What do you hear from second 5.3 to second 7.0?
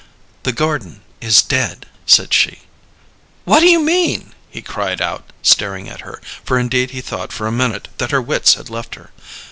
staring at her, for indeed